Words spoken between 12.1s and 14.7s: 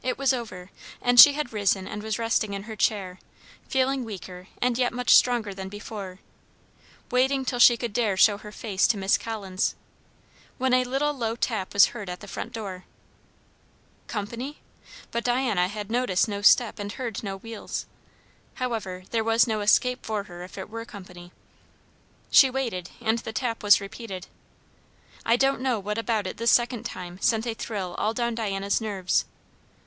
the front door. Company?